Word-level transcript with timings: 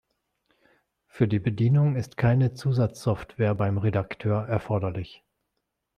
Für 1.05 1.27
die 1.27 1.37
Bedienung 1.37 1.95
ist 1.95 2.17
keine 2.17 2.55
Zusatzsoftware 2.55 3.53
beim 3.53 3.77
Redakteur 3.77 4.47
erforderlich. 4.47 5.23